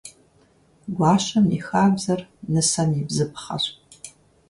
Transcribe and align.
Гуащэм 0.95 1.45
и 1.57 1.59
хабзэр 1.67 2.19
нысэм 2.51 2.89
и 2.99 3.03
бзыпхъэщ. 3.07 3.65